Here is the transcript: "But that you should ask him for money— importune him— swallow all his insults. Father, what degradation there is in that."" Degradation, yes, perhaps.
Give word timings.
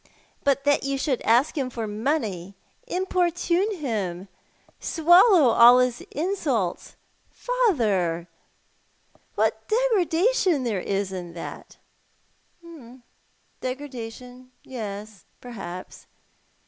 "But 0.43 0.63
that 0.63 0.81
you 0.81 0.97
should 0.97 1.21
ask 1.21 1.55
him 1.55 1.69
for 1.69 1.85
money— 1.85 2.55
importune 2.97 3.75
him— 3.77 4.29
swallow 4.79 5.49
all 5.51 5.77
his 5.77 6.01
insults. 6.09 6.95
Father, 7.29 8.27
what 9.35 9.67
degradation 9.67 10.63
there 10.63 10.79
is 10.81 11.11
in 11.11 11.35
that."" 11.35 11.77
Degradation, 13.61 14.51
yes, 14.63 15.25
perhaps. 15.39 16.07